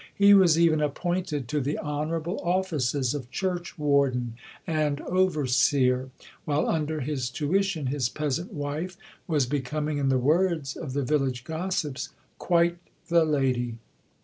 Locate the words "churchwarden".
3.29-4.33